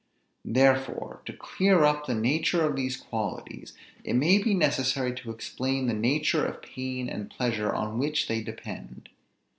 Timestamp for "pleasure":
7.29-7.71